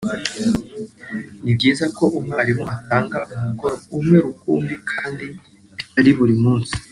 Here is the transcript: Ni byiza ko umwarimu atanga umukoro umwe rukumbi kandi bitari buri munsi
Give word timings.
Ni 1.43 1.51
byiza 1.57 1.85
ko 1.97 2.03
umwarimu 2.19 2.63
atanga 2.75 3.17
umukoro 3.35 3.75
umwe 3.97 4.17
rukumbi 4.25 4.75
kandi 4.91 5.23
bitari 5.77 6.11
buri 6.19 6.35
munsi 6.43 6.73